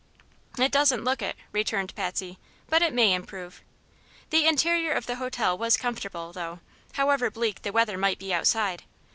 "It 0.57 0.71
doesn't 0.71 1.03
look 1.03 1.21
it," 1.21 1.35
returned 1.51 1.93
Patsy; 1.93 2.39
"but 2.67 2.81
it 2.81 2.91
may 2.91 3.13
improve." 3.13 3.61
The 4.31 4.47
interior 4.47 4.93
of 4.93 5.05
the 5.05 5.17
hotel 5.17 5.55
was 5.55 5.77
comfortable, 5.77 6.33
though, 6.33 6.59
however 6.93 7.29
bleak 7.29 7.61
the 7.61 7.71
weather 7.71 7.99
might 7.99 8.17
be 8.17 8.33
outside. 8.33 8.83